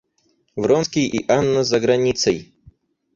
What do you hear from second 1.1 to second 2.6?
Анна за границей.